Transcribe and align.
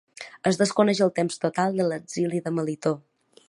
Es 0.51 0.57
desconeix 0.61 1.01
el 1.07 1.11
temps 1.19 1.37
total 1.45 1.77
de 1.81 1.87
l'exili 1.91 2.41
de 2.47 2.57
Melitó. 2.57 2.99